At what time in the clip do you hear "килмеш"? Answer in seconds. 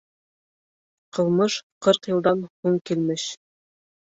2.91-3.29